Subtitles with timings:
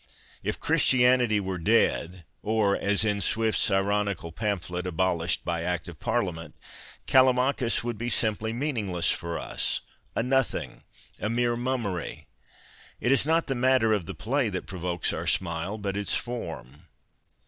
[0.41, 6.55] If Christianity were dead (or, as in Swift's ironical pamphlet, abolished by Act of Parliament)
[7.05, 9.81] Callimachus would be simply mean ingless for us,
[10.15, 10.81] a nothing,
[11.19, 12.25] mere mummery.
[12.99, 16.87] It is not the matter of the play that provokes our smile; but its form.